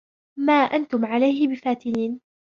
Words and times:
مَا 0.39 0.53
أَنْتُمْ 0.53 1.05
عَلَيْهِ 1.05 1.47
بِفَاتِنِينَ 1.47 2.21